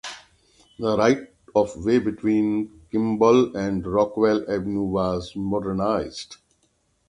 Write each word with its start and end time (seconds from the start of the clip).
The 0.79 0.97
right-of-way 0.97 1.99
between 1.99 2.85
Kimball 2.91 3.55
and 3.55 3.85
Rockwell 3.85 4.41
Avenue 4.51 4.81
was 4.85 5.35
modernized. 5.35 6.37